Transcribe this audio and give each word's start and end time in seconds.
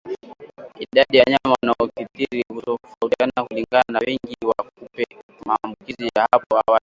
Idadi 0.83 1.17
ya 1.17 1.23
wanyama 1.23 1.55
wanaoathirika 1.61 2.53
hutofautiana 2.53 3.47
kulingana 3.47 3.83
na 3.91 3.99
wingi 3.99 4.35
wa 4.45 4.55
kupe 4.79 5.05
maambukizi 5.45 6.05
ya 6.15 6.27
hapo 6.31 6.61
awali 6.67 6.79